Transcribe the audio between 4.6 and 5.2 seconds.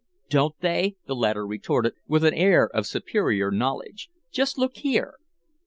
here!"